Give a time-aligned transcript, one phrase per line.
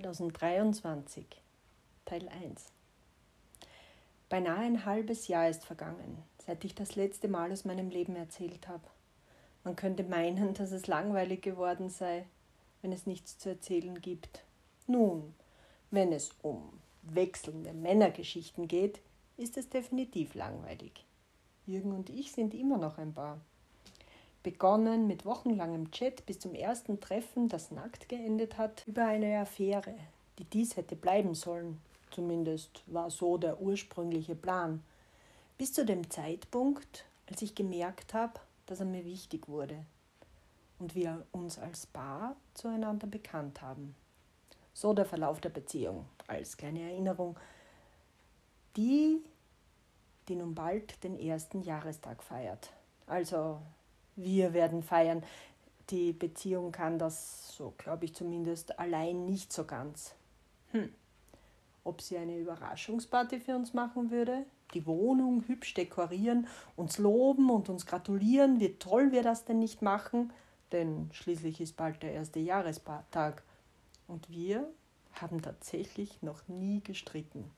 [0.00, 1.26] 2023
[2.06, 2.64] Teil 1
[4.30, 8.68] Beinahe ein halbes Jahr ist vergangen, seit ich das letzte Mal aus meinem Leben erzählt
[8.68, 8.86] habe.
[9.64, 12.24] Man könnte meinen, dass es langweilig geworden sei,
[12.80, 14.44] wenn es nichts zu erzählen gibt.
[14.86, 15.34] Nun,
[15.90, 16.72] wenn es um
[17.02, 18.98] wechselnde Männergeschichten geht,
[19.36, 21.04] ist es definitiv langweilig.
[21.66, 23.42] Jürgen und ich sind immer noch ein Paar.
[24.42, 29.94] Begonnen mit wochenlangem Chat bis zum ersten Treffen, das nackt geendet hat, über eine Affäre,
[30.38, 31.80] die dies hätte bleiben sollen.
[32.10, 34.82] Zumindest war so der ursprüngliche Plan.
[35.58, 39.84] Bis zu dem Zeitpunkt, als ich gemerkt habe, dass er mir wichtig wurde
[40.80, 43.94] und wir uns als Paar zueinander bekannt haben.
[44.74, 47.36] So der Verlauf der Beziehung, als kleine Erinnerung,
[48.76, 49.22] die,
[50.28, 52.70] die nun bald den ersten Jahrestag feiert.
[53.06, 53.60] Also
[54.16, 55.22] wir werden feiern.
[55.90, 60.14] Die Beziehung kann das, so glaube ich zumindest, allein nicht so ganz.
[60.70, 60.92] Hm.
[61.84, 66.46] Ob sie eine Überraschungsparty für uns machen würde, die Wohnung hübsch dekorieren,
[66.76, 70.32] uns loben und uns gratulieren, wie toll wir das denn nicht machen,
[70.70, 73.42] denn schließlich ist bald der erste Jahrestag.
[74.08, 74.68] Und wir
[75.12, 77.50] haben tatsächlich noch nie gestritten.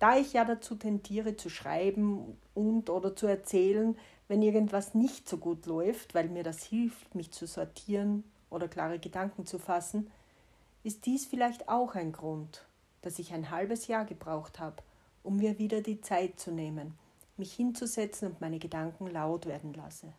[0.00, 3.96] Da ich ja dazu tendiere zu schreiben und oder zu erzählen,
[4.28, 8.98] wenn irgendwas nicht so gut läuft, weil mir das hilft, mich zu sortieren oder klare
[8.98, 10.10] Gedanken zu fassen,
[10.82, 12.64] ist dies vielleicht auch ein Grund,
[13.02, 14.82] dass ich ein halbes Jahr gebraucht habe,
[15.22, 16.96] um mir wieder die Zeit zu nehmen,
[17.36, 20.14] mich hinzusetzen und meine Gedanken laut werden lasse.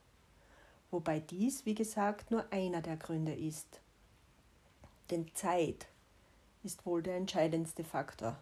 [0.92, 3.80] Wobei dies, wie gesagt, nur einer der Gründe ist.
[5.10, 5.88] Denn Zeit
[6.64, 8.38] ist wohl der entscheidendste Faktor.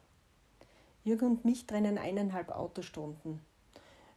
[1.04, 3.42] Jürgen und mich trennen eineinhalb Autostunden.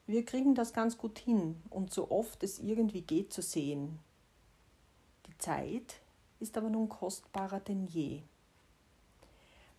[0.07, 3.99] Wir kriegen das ganz gut hin und so oft es irgendwie geht zu sehen.
[5.27, 6.01] Die Zeit
[6.41, 8.23] ist aber nun kostbarer denn je.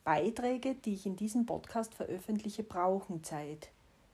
[0.03, 3.69] Beiträge, die ich in diesem Podcast veröffentliche, brauchen Zeit.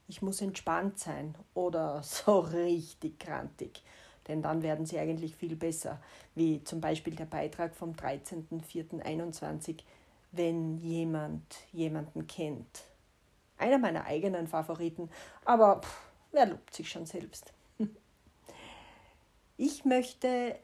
[0.08, 3.82] Ich muss entspannt sein oder so richtig krantig,
[4.28, 6.00] denn dann werden sie eigentlich viel besser,
[6.34, 9.78] wie zum Beispiel der Beitrag vom 13.04.21,
[10.32, 12.90] wenn jemand jemanden kennt
[13.60, 15.10] einer meiner eigenen Favoriten,
[15.44, 17.52] aber pff, wer lobt sich schon selbst?
[19.56, 20.58] Ich möchte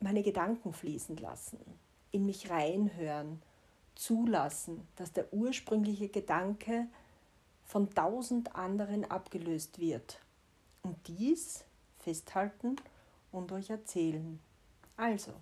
[0.00, 1.58] meine Gedanken fließen lassen,
[2.10, 3.42] in mich reinhören,
[3.94, 6.86] zulassen, dass der ursprüngliche Gedanke
[7.66, 10.20] von tausend anderen abgelöst wird.
[10.82, 11.66] Und dies
[11.98, 12.76] festhalten
[13.30, 14.40] und euch erzählen.
[14.96, 15.34] Also,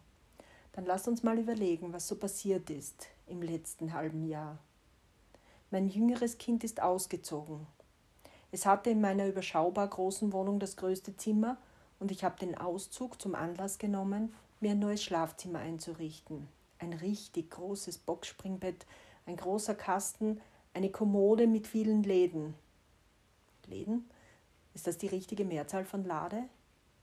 [0.73, 4.59] dann lasst uns mal überlegen, was so passiert ist im letzten halben Jahr.
[5.71, 7.67] Mein jüngeres Kind ist ausgezogen.
[8.53, 11.57] Es hatte in meiner überschaubar großen Wohnung das größte Zimmer
[12.01, 16.49] und ich habe den Auszug zum Anlass genommen, mir ein neues Schlafzimmer einzurichten.
[16.79, 18.87] Ein richtig großes Boxspringbett,
[19.27, 20.41] ein großer Kasten,
[20.75, 22.55] eine Kommode mit vielen Läden.
[23.67, 24.09] Läden?
[24.75, 26.45] Ist das die richtige Mehrzahl von Lade?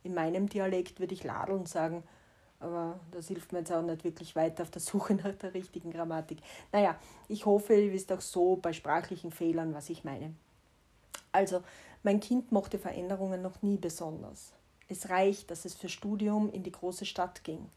[0.03, 2.03] In meinem Dialekt würde ich Ladeln sagen,
[2.59, 5.91] aber das hilft mir jetzt auch nicht wirklich weiter auf der Suche nach der richtigen
[5.91, 6.39] Grammatik.
[6.71, 6.95] Naja,
[7.27, 10.33] ich hoffe, ihr wisst auch so bei sprachlichen Fehlern, was ich meine.
[11.31, 11.61] Also,
[12.03, 14.53] mein Kind mochte Veränderungen noch nie besonders.
[14.87, 17.69] Es reicht, dass es für Studium in die große Stadt ging.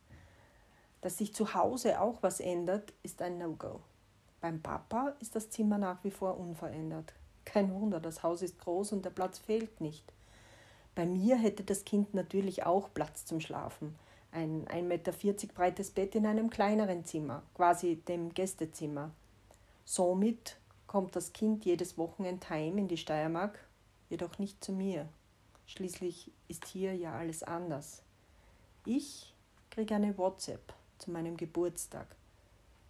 [1.01, 3.81] Dass sich zu Hause auch was ändert, ist ein No-Go.
[4.41, 7.13] Beim Papa ist das Zimmer nach wie vor unverändert.
[7.45, 10.05] Kein Wunder, das Haus ist groß und der Platz fehlt nicht.
[10.95, 13.95] Bei mir hätte das Kind natürlich auch Platz zum Schlafen
[14.33, 15.13] ein 1,40 Meter
[15.55, 19.11] breites Bett in einem kleineren Zimmer, quasi dem Gästezimmer.
[19.85, 23.59] Somit kommt das Kind jedes Wochenende heim in die Steiermark,
[24.09, 25.09] jedoch nicht zu mir.
[25.67, 28.03] Schließlich ist hier ja alles anders.
[28.85, 29.35] Ich
[29.71, 32.07] kriege eine WhatsApp zu meinem Geburtstag.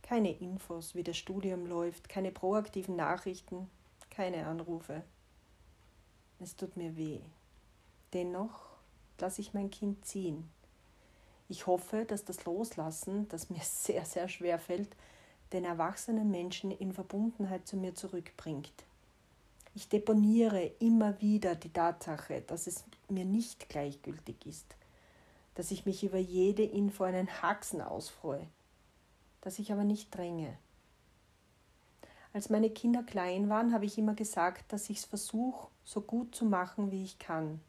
[0.03, 3.71] Keine Infos, wie das Studium läuft, keine proaktiven Nachrichten,
[4.11, 5.03] keine Anrufe.
[6.39, 7.21] Es tut mir weh.
[8.13, 8.63] Dennoch
[9.19, 10.49] lasse ich mein Kind ziehen.
[11.51, 14.89] Ich hoffe, dass das Loslassen, das mir sehr, sehr schwer fällt,
[15.53, 18.73] den erwachsenen Menschen in Verbundenheit zu mir zurückbringt.
[19.75, 24.77] Ich deponiere immer wieder die Tatsache, dass es mir nicht gleichgültig ist,
[25.57, 28.47] dass ich mich über jede Info einen Haxen ausfreue,
[29.41, 30.57] dass ich aber nicht dränge.
[32.33, 36.33] Als meine Kinder klein waren, habe ich immer gesagt, dass ich es versuche, so gut
[36.33, 37.61] zu machen, wie ich kann,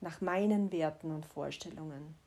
[0.00, 2.23] nach meinen Werten und Vorstellungen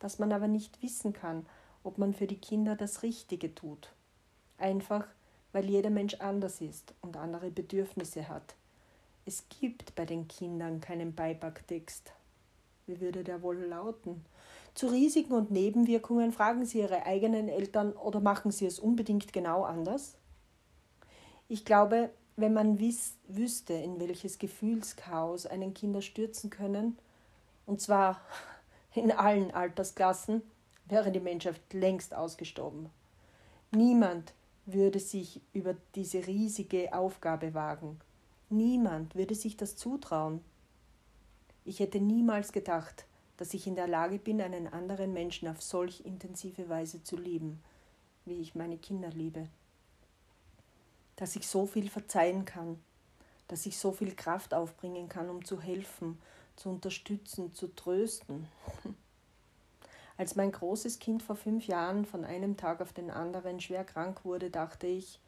[0.00, 1.46] dass man aber nicht wissen kann,
[1.84, 3.92] ob man für die Kinder das Richtige tut.
[4.58, 5.06] Einfach,
[5.52, 8.54] weil jeder Mensch anders ist und andere Bedürfnisse hat.
[9.24, 12.12] Es gibt bei den Kindern keinen Beipacktext.
[12.86, 14.24] Wie würde der wohl lauten?
[14.74, 19.64] Zu Risiken und Nebenwirkungen fragen Sie Ihre eigenen Eltern oder machen Sie es unbedingt genau
[19.64, 20.16] anders?
[21.48, 26.98] Ich glaube, wenn man wiss, wüsste, in welches Gefühlschaos einen Kinder stürzen können,
[27.66, 28.20] und zwar
[28.94, 30.42] in allen Altersklassen,
[30.86, 32.90] wäre die Menschheit längst ausgestorben.
[33.70, 34.32] Niemand
[34.66, 38.00] würde sich über diese riesige Aufgabe wagen.
[38.48, 40.40] Niemand würde sich das zutrauen.
[41.64, 43.06] Ich hätte niemals gedacht,
[43.36, 47.62] dass ich in der Lage bin, einen anderen Menschen auf solch intensive Weise zu lieben,
[48.24, 49.48] wie ich meine Kinder liebe.
[51.16, 52.78] Dass ich so viel verzeihen kann,
[53.48, 56.18] dass ich so viel Kraft aufbringen kann, um zu helfen,
[56.60, 58.46] zu unterstützen, zu trösten.
[60.18, 64.24] Als mein großes Kind vor fünf Jahren von einem Tag auf den anderen schwer krank
[64.24, 65.18] wurde, dachte ich,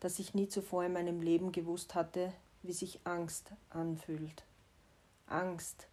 [0.00, 2.32] dass ich nie zuvor in meinem Leben gewusst hatte,
[2.62, 4.42] wie sich Angst anfühlt.
[5.26, 5.86] Angst,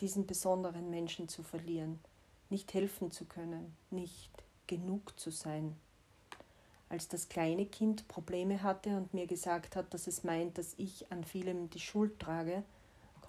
[0.00, 2.00] diesen besonderen Menschen zu verlieren,
[2.48, 4.30] nicht helfen zu können, nicht
[4.66, 5.76] genug zu sein.
[6.88, 11.12] Als das kleine Kind Probleme hatte und mir gesagt hat, dass es meint, dass ich
[11.12, 12.64] an vielem die Schuld trage,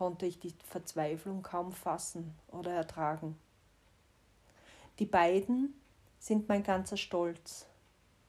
[0.01, 3.37] konnte ich die Verzweiflung kaum fassen oder ertragen.
[4.97, 5.75] Die beiden
[6.17, 7.67] sind mein ganzer Stolz.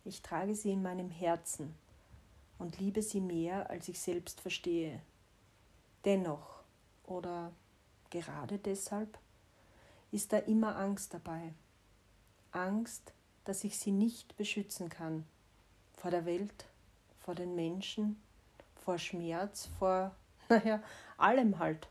[0.04, 1.74] Ich trage sie in meinem Herzen
[2.58, 5.00] und liebe sie mehr, als ich selbst verstehe.
[6.04, 6.62] Dennoch
[7.04, 7.52] oder
[8.10, 9.18] gerade deshalb
[10.10, 11.54] ist da immer Angst dabei.
[12.50, 13.14] Angst,
[13.44, 15.24] dass ich sie nicht beschützen kann.
[15.94, 16.66] Vor der Welt,
[17.20, 18.22] vor den Menschen,
[18.74, 20.14] vor Schmerz, vor,
[20.52, 20.82] naja,
[21.16, 21.88] allem halt.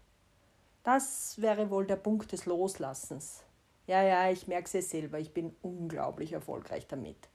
[0.83, 3.43] Das wäre wohl der Punkt des Loslassens.
[3.87, 7.29] Ja, ja, ich merke es selber, ich bin unglaublich erfolgreich damit.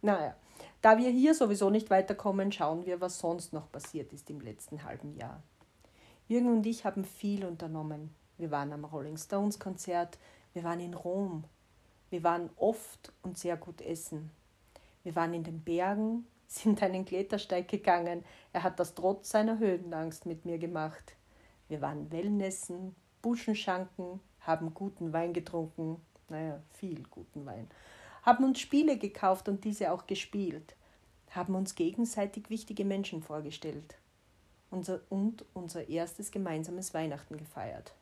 [0.00, 0.36] Naja,
[0.80, 4.84] da wir hier sowieso nicht weiterkommen, schauen wir, was sonst noch passiert ist im letzten
[4.84, 5.42] halben Jahr.
[6.28, 8.14] Jürgen und ich haben viel unternommen.
[8.38, 10.18] Wir waren am Rolling Stones Konzert,
[10.54, 11.44] wir waren in Rom,
[12.10, 14.30] wir waren oft und sehr gut essen.
[15.02, 18.24] Wir waren in den Bergen, sind einen Klettersteig gegangen.
[18.52, 21.16] Er hat das trotz seiner Höhenangst mit mir gemacht.
[21.68, 27.70] Wir waren Wellnessen, Buschenschanken, haben guten Wein getrunken, naja, viel guten Wein,
[28.22, 30.74] haben uns Spiele gekauft und diese auch gespielt,
[31.30, 33.96] haben uns gegenseitig wichtige Menschen vorgestellt
[34.72, 37.92] unser, und unser erstes gemeinsames Weihnachten gefeiert.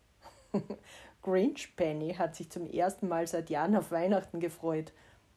[1.23, 4.93] Grinch Penny hat sich zum ersten Mal seit Jahren auf Weihnachten gefreut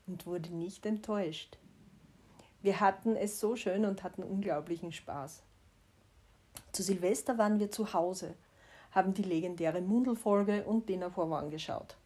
[0.08, 1.58] und wurde nicht enttäuscht.
[2.64, 5.44] Wir hatten es so schön und hatten unglaublichen Spaß.
[6.72, 8.36] Zu Silvester waren wir zu Hause,
[8.92, 11.98] haben die legendäre Mundelfolge und for One geschaut.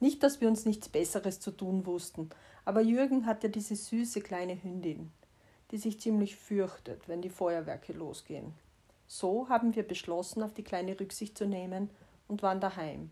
[0.00, 2.30] Nicht, dass wir uns nichts Besseres zu tun wussten,
[2.64, 5.12] aber Jürgen hat ja diese süße kleine Hündin,
[5.70, 8.54] die sich ziemlich fürchtet, wenn die Feuerwerke losgehen.
[9.06, 11.90] So haben wir beschlossen, auf die kleine Rücksicht zu nehmen
[12.26, 13.08] und waren daheim.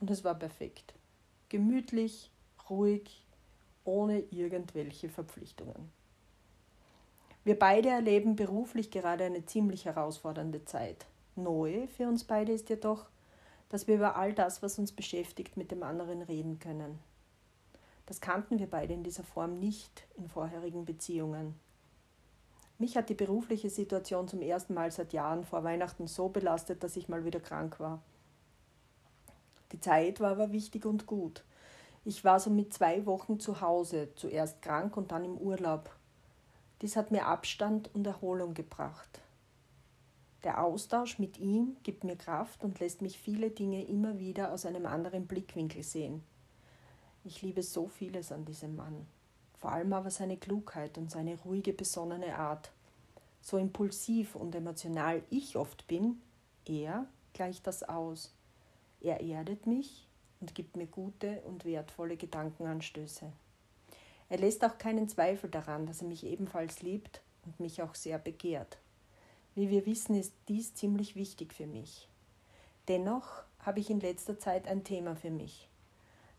[0.00, 0.94] Und es war perfekt.
[1.48, 2.32] Gemütlich,
[2.68, 3.24] ruhig,
[3.84, 5.96] ohne irgendwelche Verpflichtungen.
[7.48, 11.06] Wir beide erleben beruflich gerade eine ziemlich herausfordernde Zeit.
[11.34, 13.08] Neu für uns beide ist jedoch,
[13.70, 16.98] dass wir über all das, was uns beschäftigt, mit dem anderen reden können.
[18.04, 21.58] Das kannten wir beide in dieser Form nicht in vorherigen Beziehungen.
[22.76, 26.98] Mich hat die berufliche Situation zum ersten Mal seit Jahren vor Weihnachten so belastet, dass
[26.98, 28.02] ich mal wieder krank war.
[29.72, 31.44] Die Zeit war aber wichtig und gut.
[32.04, 35.97] Ich war so mit zwei Wochen zu Hause, zuerst krank und dann im Urlaub.
[36.80, 39.20] Dies hat mir Abstand und Erholung gebracht.
[40.44, 44.64] Der Austausch mit ihm gibt mir Kraft und lässt mich viele Dinge immer wieder aus
[44.64, 46.22] einem anderen Blickwinkel sehen.
[47.24, 49.06] Ich liebe so vieles an diesem Mann,
[49.56, 52.70] vor allem aber seine Klugheit und seine ruhige, besonnene Art.
[53.40, 56.22] So impulsiv und emotional ich oft bin,
[56.64, 58.32] er gleicht das aus.
[59.00, 60.08] Er erdet mich
[60.40, 63.32] und gibt mir gute und wertvolle Gedankenanstöße.
[64.28, 68.18] Er lässt auch keinen Zweifel daran, dass er mich ebenfalls liebt und mich auch sehr
[68.18, 68.78] begehrt.
[69.54, 72.08] Wie wir wissen, ist dies ziemlich wichtig für mich.
[72.88, 75.68] Dennoch habe ich in letzter Zeit ein Thema für mich.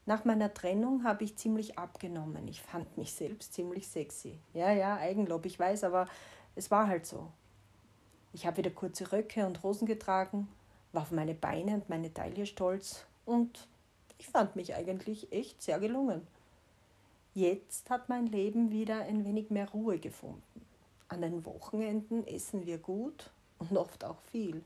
[0.05, 2.47] Nach meiner Trennung habe ich ziemlich abgenommen.
[2.47, 4.39] Ich fand mich selbst ziemlich sexy.
[4.53, 6.07] Ja, ja, Eigenlob, ich weiß, aber
[6.55, 7.31] es war halt so.
[8.33, 10.47] Ich habe wieder kurze Röcke und Hosen getragen,
[10.93, 13.67] war auf meine Beine und meine Taille stolz und
[14.17, 16.25] ich fand mich eigentlich echt sehr gelungen.
[17.35, 20.65] Jetzt hat mein Leben wieder ein wenig mehr Ruhe gefunden.
[21.09, 24.63] An den Wochenenden essen wir gut und oft auch viel.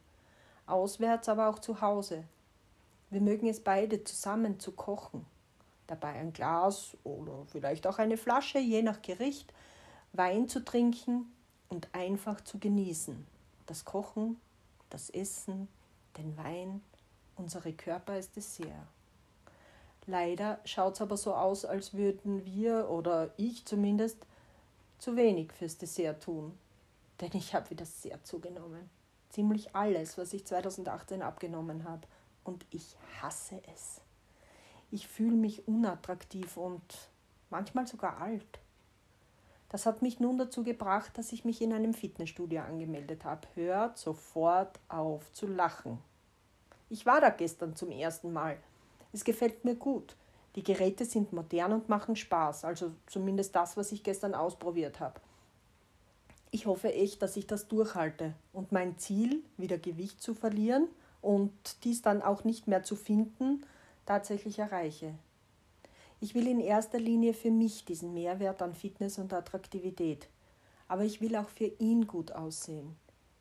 [0.65, 2.24] Auswärts, aber auch zu Hause.
[3.10, 5.25] Wir mögen es beide zusammen zu kochen.
[5.88, 9.53] Dabei ein Glas oder vielleicht auch eine Flasche, je nach Gericht,
[10.13, 11.32] Wein zu trinken
[11.67, 13.27] und einfach zu genießen.
[13.65, 14.39] Das Kochen,
[14.89, 15.67] das Essen,
[16.17, 16.82] den Wein,
[17.36, 18.88] unsere Körper als Dessert.
[20.05, 24.25] Leider schaut es aber so aus, als würden wir oder ich zumindest
[25.00, 26.57] zu wenig fürs Dessert tun.
[27.22, 28.89] Denn ich habe wieder sehr zugenommen.
[29.29, 32.07] Ziemlich alles, was ich 2018 abgenommen habe.
[32.43, 34.01] Und ich hasse es.
[34.91, 36.83] Ich fühle mich unattraktiv und
[37.50, 38.60] manchmal sogar alt.
[39.69, 43.48] Das hat mich nun dazu gebracht, dass ich mich in einem Fitnessstudio angemeldet habe.
[43.55, 45.98] Hört sofort auf zu lachen.
[46.89, 48.57] Ich war da gestern zum ersten Mal.
[49.13, 50.15] Es gefällt mir gut.
[50.55, 55.20] Die Geräte sind modern und machen Spaß, also zumindest das, was ich gestern ausprobiert habe.
[56.51, 60.88] Ich hoffe echt, dass ich das durchhalte und mein Ziel, wieder Gewicht zu verlieren
[61.22, 61.51] und
[61.84, 63.65] dies dann auch nicht mehr zu finden,
[64.05, 65.15] tatsächlich erreiche.
[66.20, 70.27] Ich will in erster Linie für mich diesen Mehrwert an Fitness und Attraktivität,
[70.88, 72.96] aber ich will auch für ihn gut aussehen.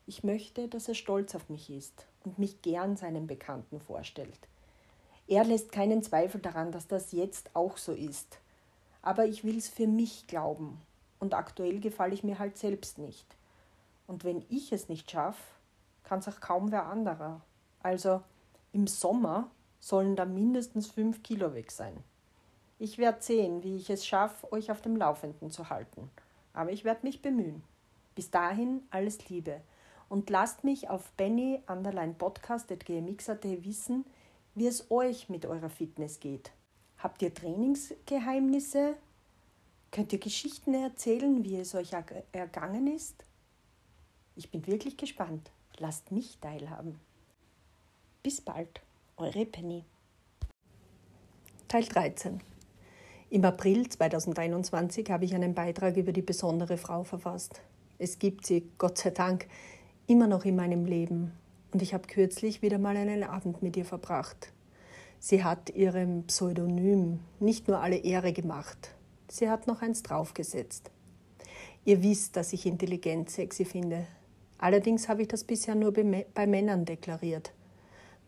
[0.06, 4.48] Ich möchte, dass er stolz auf mich ist und mich gern seinen Bekannten vorstellt.
[5.32, 8.38] Er lässt keinen Zweifel daran, dass das jetzt auch so ist.
[9.00, 10.78] Aber ich will es für mich glauben.
[11.20, 13.24] Und aktuell gefalle ich mir halt selbst nicht.
[14.06, 15.40] Und wenn ich es nicht schaffe,
[16.04, 17.40] kann es auch kaum wer anderer.
[17.82, 18.20] Also
[18.74, 19.48] im Sommer
[19.80, 21.96] sollen da mindestens fünf Kilo weg sein.
[22.78, 26.10] Ich werde sehen, wie ich es schaffe, euch auf dem Laufenden zu halten.
[26.52, 27.62] Aber ich werde mich bemühen.
[28.14, 29.62] Bis dahin alles Liebe.
[30.10, 34.04] Und lasst mich auf Benny underline podcast.gmx.at wissen,
[34.54, 36.52] wie es euch mit eurer Fitness geht.
[36.98, 38.96] Habt ihr Trainingsgeheimnisse?
[39.90, 41.92] Könnt ihr Geschichten erzählen, wie es euch
[42.32, 43.24] ergangen ist?
[44.36, 45.50] Ich bin wirklich gespannt.
[45.78, 46.98] Lasst mich teilhaben.
[48.22, 48.80] Bis bald,
[49.16, 49.84] eure Penny.
[51.68, 52.40] Teil 13.
[53.30, 57.62] Im April 2021 habe ich einen Beitrag über die besondere Frau verfasst.
[57.98, 59.48] Es gibt sie, Gott sei Dank,
[60.06, 61.32] immer noch in meinem Leben
[61.72, 64.52] und ich habe kürzlich wieder mal einen Abend mit ihr verbracht.
[65.18, 68.94] Sie hat ihrem Pseudonym nicht nur alle Ehre gemacht,
[69.28, 70.90] sie hat noch eins draufgesetzt.
[71.84, 74.06] Ihr wisst, dass ich intelligent sexy finde.
[74.58, 77.52] Allerdings habe ich das bisher nur bei Männern deklariert.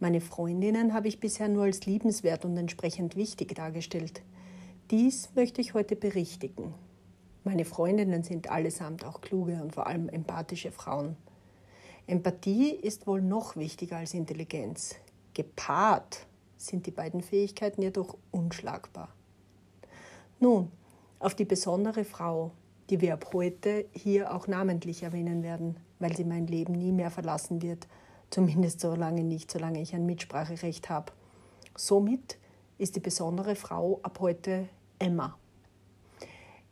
[0.00, 4.22] Meine Freundinnen habe ich bisher nur als liebenswert und entsprechend wichtig dargestellt.
[4.90, 6.74] Dies möchte ich heute berichtigen.
[7.44, 11.16] Meine Freundinnen sind allesamt auch kluge und vor allem empathische Frauen.
[12.06, 14.96] Empathie ist wohl noch wichtiger als Intelligenz.
[15.32, 16.26] Gepaart
[16.58, 19.08] sind die beiden Fähigkeiten jedoch unschlagbar.
[20.38, 20.70] Nun,
[21.18, 22.50] auf die besondere Frau,
[22.90, 27.10] die wir ab heute hier auch namentlich erwähnen werden, weil sie mein Leben nie mehr
[27.10, 27.88] verlassen wird,
[28.28, 31.12] zumindest so lange nicht, solange ich ein Mitspracherecht habe.
[31.74, 32.36] Somit
[32.76, 34.68] ist die besondere Frau ab heute
[34.98, 35.38] Emma.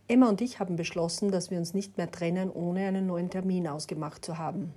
[0.08, 3.66] Emma und ich haben beschlossen, dass wir uns nicht mehr trennen, ohne einen neuen Termin
[3.66, 4.74] ausgemacht zu haben.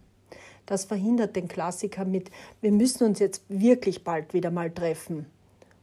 [0.65, 2.31] Das verhindert den Klassiker mit,
[2.61, 5.27] wir müssen uns jetzt wirklich bald wieder mal treffen.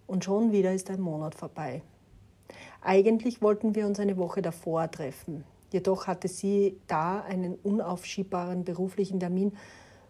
[0.07, 1.83] Und schon wieder ist ein Monat vorbei.
[2.81, 5.45] Eigentlich wollten wir uns eine Woche davor treffen.
[5.73, 9.53] Jedoch hatte sie da einen unaufschiebbaren beruflichen Termin.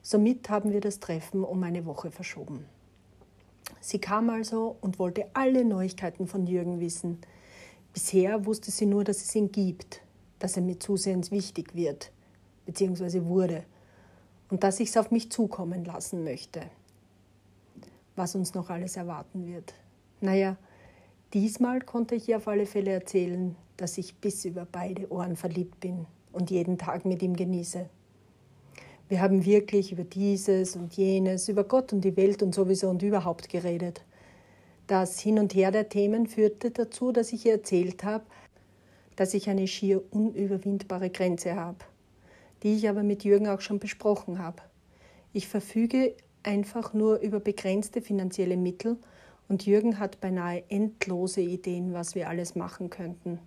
[0.01, 2.65] Somit haben wir das Treffen um eine Woche verschoben.
[3.81, 7.19] Sie kam also und wollte alle Neuigkeiten von Jürgen wissen.
[7.93, 10.01] Bisher wusste sie nur, dass es ihn gibt,
[10.39, 12.11] dass er mir zusehends wichtig wird,
[12.65, 13.65] beziehungsweise wurde
[14.53, 16.61] und dass ich es auf mich zukommen lassen möchte.
[18.17, 19.73] Was uns noch alles erwarten wird.
[20.21, 20.59] Naja,
[21.33, 25.81] diesmal konnte ich ihr auf alle Fälle erzählen, dass ich bis über beide Ohren verliebt
[25.81, 27.89] bin und jeden Tag mit ihm genieße.
[29.09, 33.03] Wir haben wirklich über dieses und jenes, über Gott und die Welt und sowieso und
[33.03, 34.05] überhaupt geredet.
[34.87, 38.25] Das Hin und Her der Themen führte dazu, dass ich ihr erzählt habe,
[39.17, 41.79] dass ich eine schier unüberwindbare Grenze habe
[42.63, 44.63] die ich aber mit Jürgen auch schon besprochen habe.
[45.33, 48.97] Ich verfüge einfach nur über begrenzte finanzielle Mittel
[49.49, 53.39] und Jürgen hat beinahe endlose Ideen, was wir alles machen könnten.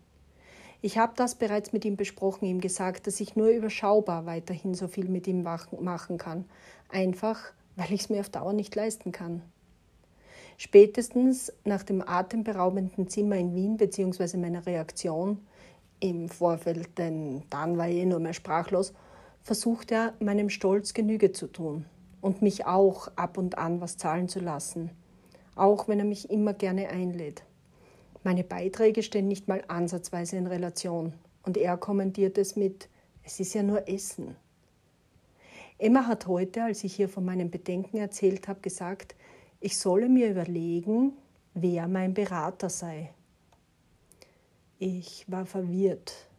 [0.81, 4.87] Ich habe das bereits mit ihm besprochen, ihm gesagt, dass ich nur überschaubar weiterhin so
[4.87, 6.45] viel mit ihm machen kann,
[6.89, 9.41] einfach weil ich es mir auf Dauer nicht leisten kann.
[10.57, 14.37] Spätestens nach dem atemberaubenden Zimmer in Wien bzw.
[14.37, 15.39] meiner Reaktion
[15.99, 18.93] im Vorfeld, denn dann war ich eh nur mehr sprachlos,
[19.45, 21.85] versucht er, meinem Stolz Genüge zu tun
[22.19, 24.89] und mich auch ab und an was zahlen zu lassen,
[25.55, 27.43] auch wenn er mich immer gerne einlädt.
[28.23, 32.89] Meine Beiträge stehen nicht mal ansatzweise in Relation und er kommentiert es mit,
[33.21, 34.35] es ist ja nur Essen.
[35.77, 39.15] Emma hat heute, als ich ihr von meinen Bedenken erzählt habe, gesagt,
[39.59, 41.13] ich solle mir überlegen,
[41.53, 43.13] wer mein Berater sei.
[44.79, 46.29] Ich war verwirrt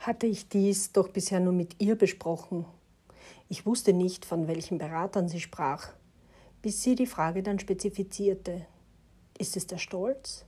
[0.00, 2.64] hatte ich dies doch bisher nur mit ihr besprochen.
[3.48, 5.92] Ich wusste nicht, von welchen Beratern sie sprach,
[6.62, 8.66] bis sie die Frage dann spezifizierte.
[9.38, 10.44] Ist es der Stolz?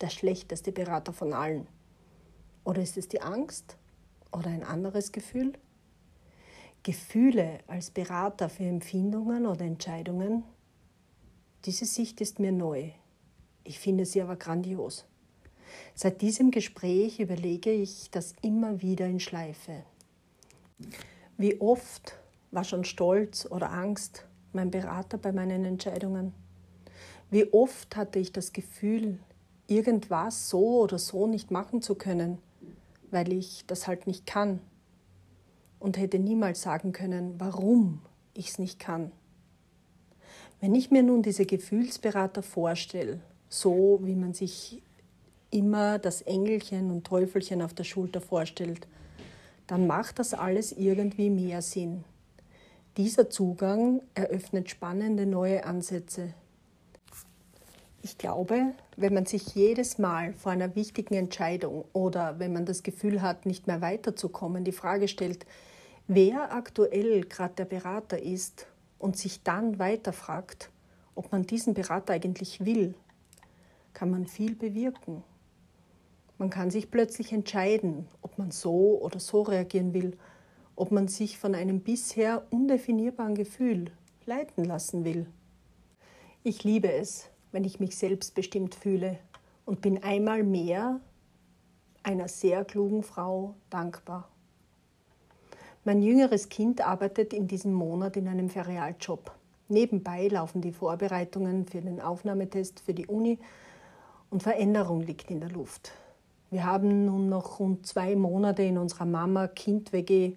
[0.00, 1.68] Der schlechteste Berater von allen.
[2.64, 3.78] Oder ist es die Angst?
[4.30, 5.54] Oder ein anderes Gefühl?
[6.82, 10.44] Gefühle als Berater für Empfindungen oder Entscheidungen,
[11.64, 12.90] diese Sicht ist mir neu.
[13.64, 15.06] Ich finde sie aber grandios.
[15.94, 19.82] Seit diesem Gespräch überlege ich das immer wieder in Schleife.
[21.36, 22.18] Wie oft
[22.50, 26.32] war schon Stolz oder Angst mein Berater bei meinen Entscheidungen?
[27.30, 29.18] Wie oft hatte ich das Gefühl,
[29.66, 32.38] irgendwas so oder so nicht machen zu können,
[33.10, 34.60] weil ich das halt nicht kann
[35.78, 38.00] und hätte niemals sagen können, warum
[38.34, 39.12] ich es nicht kann.
[40.60, 44.82] Wenn ich mir nun diese Gefühlsberater vorstelle, so wie man sich
[45.56, 48.86] immer das Engelchen und Teufelchen auf der Schulter vorstellt,
[49.66, 52.04] dann macht das alles irgendwie mehr Sinn.
[52.98, 56.34] Dieser Zugang eröffnet spannende neue Ansätze.
[58.02, 62.82] Ich glaube, wenn man sich jedes Mal vor einer wichtigen Entscheidung oder wenn man das
[62.82, 65.46] Gefühl hat, nicht mehr weiterzukommen, die Frage stellt,
[66.06, 68.66] wer aktuell gerade der Berater ist
[68.98, 70.70] und sich dann weiterfragt,
[71.14, 72.94] ob man diesen Berater eigentlich will,
[73.94, 75.24] kann man viel bewirken.
[76.38, 80.16] Man kann sich plötzlich entscheiden, ob man so oder so reagieren will,
[80.74, 83.90] ob man sich von einem bisher undefinierbaren Gefühl
[84.26, 85.26] leiten lassen will.
[86.42, 89.18] Ich liebe es, wenn ich mich selbstbestimmt fühle
[89.64, 91.00] und bin einmal mehr
[92.02, 94.28] einer sehr klugen Frau dankbar.
[95.84, 99.32] Mein jüngeres Kind arbeitet in diesem Monat in einem Ferialjob.
[99.68, 103.38] Nebenbei laufen die Vorbereitungen für den Aufnahmetest für die Uni
[104.30, 105.92] und Veränderung liegt in der Luft.
[106.50, 110.36] Wir haben nun noch rund zwei Monate in unserer Mama-Kind-WG.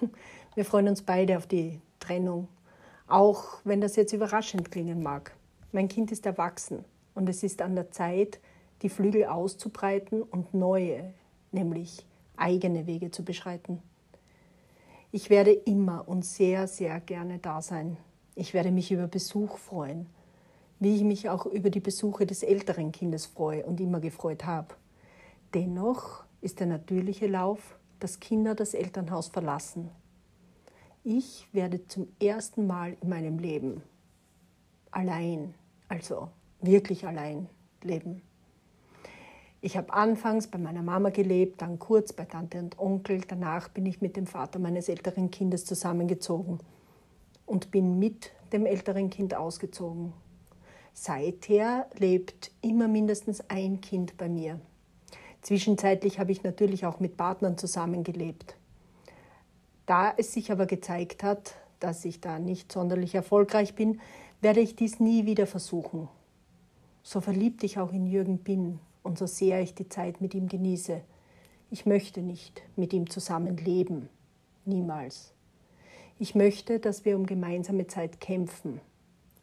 [0.54, 2.46] Wir freuen uns beide auf die Trennung,
[3.08, 5.34] auch wenn das jetzt überraschend klingen mag.
[5.72, 6.84] Mein Kind ist erwachsen
[7.14, 8.38] und es ist an der Zeit,
[8.82, 11.12] die Flügel auszubreiten und neue,
[11.50, 12.06] nämlich
[12.36, 13.82] eigene Wege zu beschreiten.
[15.10, 17.96] Ich werde immer und sehr, sehr gerne da sein.
[18.36, 20.06] Ich werde mich über Besuch freuen,
[20.78, 24.74] wie ich mich auch über die Besuche des älteren Kindes freue und immer gefreut habe.
[25.54, 29.90] Dennoch ist der natürliche Lauf, dass Kinder das Elternhaus verlassen.
[31.04, 33.82] Ich werde zum ersten Mal in meinem Leben
[34.90, 35.54] allein,
[35.88, 36.28] also
[36.60, 37.48] wirklich allein
[37.82, 38.22] leben.
[39.60, 43.86] Ich habe anfangs bei meiner Mama gelebt, dann kurz bei Tante und Onkel, danach bin
[43.86, 46.60] ich mit dem Vater meines älteren Kindes zusammengezogen
[47.46, 50.14] und bin mit dem älteren Kind ausgezogen.
[50.94, 54.60] Seither lebt immer mindestens ein Kind bei mir.
[55.42, 58.56] Zwischenzeitlich habe ich natürlich auch mit Partnern zusammengelebt.
[59.86, 64.00] Da es sich aber gezeigt hat, dass ich da nicht sonderlich erfolgreich bin,
[64.40, 66.08] werde ich dies nie wieder versuchen.
[67.02, 70.48] So verliebt ich auch in Jürgen bin und so sehr ich die Zeit mit ihm
[70.48, 71.00] genieße.
[71.72, 74.08] Ich möchte nicht mit ihm zusammen leben.
[74.64, 75.32] Niemals.
[76.20, 78.80] Ich möchte, dass wir um gemeinsame Zeit kämpfen,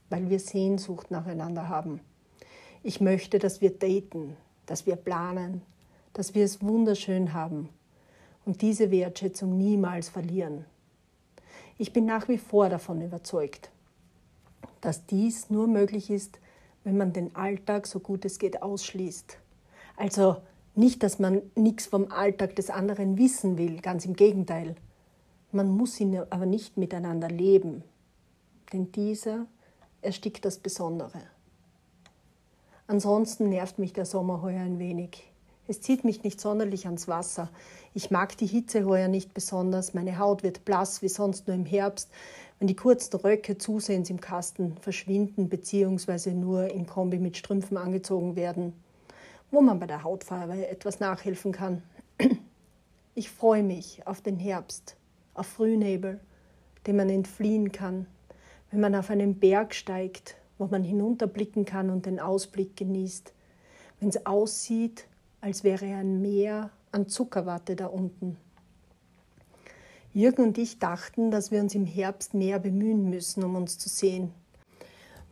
[0.09, 1.99] weil wir Sehnsucht nacheinander haben.
[2.83, 5.61] Ich möchte, dass wir daten, dass wir planen,
[6.19, 7.69] dass wir es wunderschön haben
[8.45, 10.65] und diese Wertschätzung niemals verlieren.
[11.77, 13.71] Ich bin nach wie vor davon überzeugt,
[14.81, 16.39] dass dies nur möglich ist,
[16.83, 19.37] wenn man den Alltag so gut es geht ausschließt.
[19.95, 20.35] Also
[20.75, 24.75] nicht, dass man nichts vom Alltag des anderen wissen will, ganz im Gegenteil.
[25.53, 27.81] Man muss ihn aber nicht miteinander leben,
[28.73, 29.45] denn dieser
[30.01, 31.21] erstickt das Besondere.
[32.87, 35.28] Ansonsten nervt mich der Sommer heuer ein wenig.
[35.69, 37.47] Es zieht mich nicht sonderlich ans Wasser.
[37.93, 39.93] Ich mag die Hitze heuer nicht besonders.
[39.93, 42.09] Meine Haut wird blass wie sonst nur im Herbst,
[42.57, 46.31] wenn die kurzen Röcke zusehends im Kasten verschwinden bzw.
[46.31, 48.73] nur im Kombi mit Strümpfen angezogen werden,
[49.51, 51.83] wo man bei der Hautfarbe etwas nachhelfen kann.
[53.13, 54.95] Ich freue mich auf den Herbst,
[55.35, 56.19] auf Frühnebel,
[56.87, 58.07] dem man entfliehen kann,
[58.71, 63.33] wenn man auf einen Berg steigt, wo man hinunterblicken kann und den Ausblick genießt,
[63.99, 65.05] wenn es aussieht,
[65.41, 68.37] als wäre ein Meer an Zuckerwatte da unten.
[70.13, 73.89] Jürgen und ich dachten, dass wir uns im Herbst mehr bemühen müssen, um uns zu
[73.89, 74.31] sehen.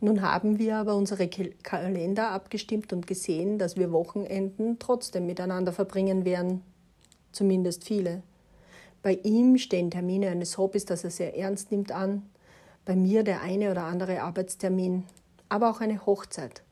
[0.00, 6.24] Nun haben wir aber unsere Kalender abgestimmt und gesehen, dass wir Wochenenden trotzdem miteinander verbringen
[6.24, 6.62] werden.
[7.32, 8.22] Zumindest viele.
[9.02, 12.22] Bei ihm stehen Termine eines Hobbys, das er sehr ernst nimmt, an.
[12.84, 15.04] Bei mir der eine oder andere Arbeitstermin.
[15.48, 16.62] Aber auch eine Hochzeit.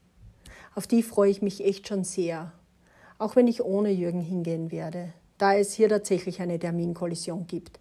[0.76, 2.52] Auf die freue ich mich echt schon sehr
[3.18, 7.78] auch wenn ich ohne Jürgen hingehen werde, da es hier tatsächlich eine Terminkollision gibt.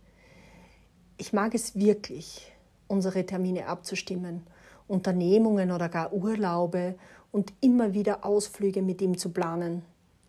[1.17, 2.51] Ich mag es wirklich,
[2.87, 4.45] unsere Termine abzustimmen,
[4.87, 6.95] Unternehmungen oder gar Urlaube
[7.31, 9.83] und immer wieder Ausflüge mit ihm zu planen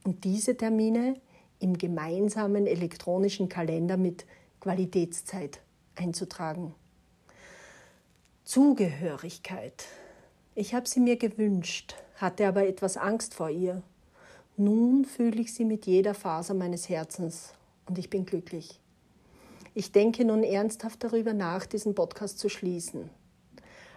[0.04, 1.20] und diese Termine
[1.58, 4.24] im gemeinsamen elektronischen Kalender mit
[4.60, 5.60] Qualitätszeit
[5.94, 6.74] einzutragen.
[8.44, 9.84] Zugehörigkeit.
[10.54, 13.82] Ich habe sie mir gewünscht, hatte aber etwas Angst vor ihr.
[14.58, 17.52] Nun fühle ich sie mit jeder Faser meines Herzens
[17.84, 18.80] und ich bin glücklich.
[19.74, 23.10] Ich denke nun ernsthaft darüber nach, diesen Podcast zu schließen.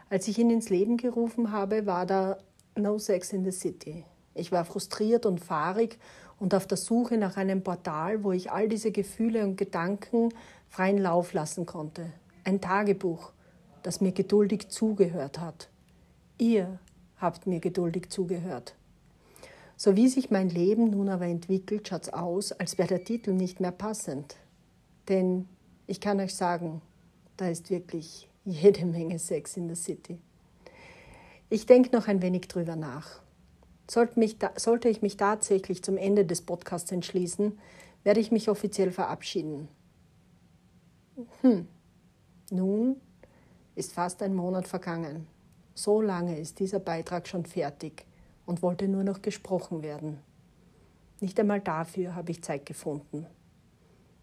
[0.10, 2.38] Als ich ihn ins Leben gerufen habe, war da
[2.76, 4.04] No Sex in the City.
[4.36, 5.98] Ich war frustriert und fahrig
[6.40, 10.28] und auf der Suche nach einem Portal, wo ich all diese Gefühle und Gedanken
[10.68, 12.12] freien Lauf lassen konnte.
[12.44, 13.32] Ein Tagebuch,
[13.84, 15.70] das mir geduldig zugehört hat.
[16.38, 16.80] Ihr
[17.16, 18.76] habt mir geduldig zugehört.
[19.82, 23.62] So wie sich mein Leben nun aber entwickelt, schaut's aus, als wäre der Titel nicht
[23.62, 24.36] mehr passend.
[25.08, 25.48] Denn
[25.88, 26.82] ich kann euch sagen,
[27.38, 30.20] da ist wirklich jede Menge Sex in der City.
[31.50, 33.22] Ich denke noch ein wenig drüber nach.
[33.90, 37.58] Sollte, mich da, sollte ich mich tatsächlich zum Ende des Podcasts entschließen,
[38.04, 39.70] werde ich mich offiziell verabschieden.
[41.40, 41.70] Hm.
[42.52, 42.98] Nun
[43.76, 45.26] ist fast ein Monat vergangen.
[45.74, 48.09] So lange ist dieser Beitrag schon fertig
[48.50, 50.18] und wollte nur noch gesprochen werden.
[51.20, 53.28] Nicht einmal dafür habe ich Zeit gefunden.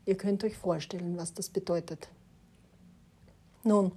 [0.04, 2.08] Ihr könnt euch vorstellen, was das bedeutet.
[3.62, 3.92] Nun,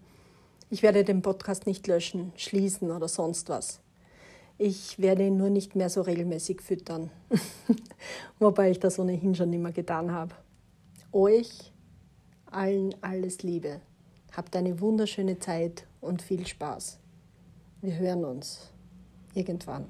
[0.69, 3.79] ich werde den Podcast nicht löschen, schließen oder sonst was.
[4.59, 7.09] Ich werde ihn nur nicht mehr so regelmäßig füttern,
[8.39, 10.35] wobei ich das ohnehin schon immer getan habe.
[11.11, 11.71] Euch
[12.51, 13.81] allen alles Liebe.
[14.37, 16.99] Habt eine wunderschöne Zeit und viel Spaß.
[17.81, 18.69] Wir hören uns
[19.33, 19.85] irgendwann.